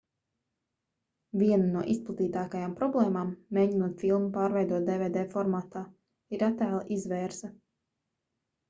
[1.41, 5.87] viena no izplatītākajām problēmām mēģinot filmu pārveidot dvd formātā
[6.39, 7.57] ir attēla izvērse